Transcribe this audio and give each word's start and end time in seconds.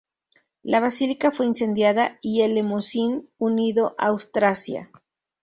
La 0.63 0.79
basílica 0.79 1.29
fue 1.31 1.45
incendiada 1.45 2.17
y 2.23 2.41
el 2.41 2.55
Lemosín 2.55 3.29
unido 3.37 3.93
a 3.99 4.07
Austrasia. 4.07 4.89